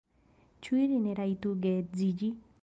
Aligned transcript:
Ĉu 0.67 0.79
ili 0.85 0.97
ne 1.03 1.13
rajtu 1.21 1.53
geedziĝi? 1.67 2.33